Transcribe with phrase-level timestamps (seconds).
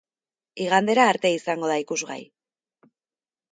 [0.63, 2.19] Igandera arte izango da ikusgai.